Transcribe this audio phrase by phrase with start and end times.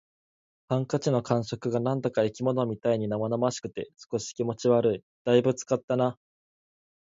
[0.67, 5.03] ハンカチの感触が何だか生き物みたいに生々しくて、少し気持ち悪い。
[5.25, 6.17] 「大分使ったな」